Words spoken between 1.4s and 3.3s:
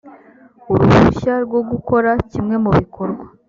rwo gukora kimwe mu bikorwa